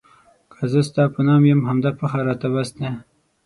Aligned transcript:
که 0.51 0.61
زه 0.71 0.79
ستا 0.87 1.03
په 1.13 1.21
نام 1.27 1.41
یم 1.51 1.61
همدا 1.69 1.91
فخر 1.99 2.21
راته 2.29 2.47
بس 2.53 2.69
دی. 2.77 2.87